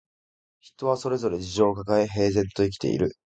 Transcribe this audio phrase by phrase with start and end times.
[0.61, 3.11] 人はそれぞれ事情をかかえ、平然と生きている